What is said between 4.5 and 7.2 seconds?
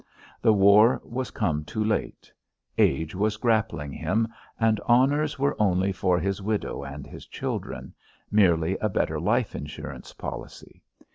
and honours were only for his widow and